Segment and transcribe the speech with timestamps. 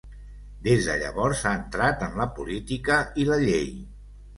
[0.67, 3.75] Des de llavors ha entrat en la política i la llei.